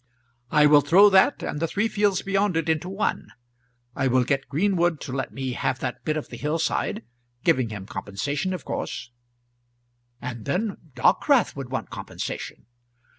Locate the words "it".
2.57-2.67